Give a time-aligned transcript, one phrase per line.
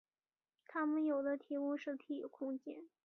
[0.65, 2.85] 它们有的提供实体空间。